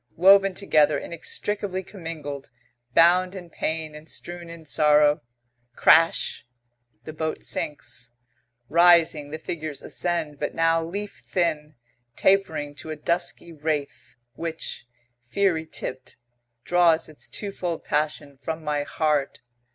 [0.15, 2.49] Woven together, inextricably commingled,
[2.95, 5.21] bound in pain and strewn in sorrow
[5.75, 6.43] crash!
[7.03, 8.09] The boat sinks.
[8.67, 11.75] Rising, the figures ascend, but now leaf thin,
[12.15, 14.87] tapering to a dusky wraith, which,
[15.27, 16.17] fiery tipped,
[16.63, 19.41] draws its twofold passion from my heart.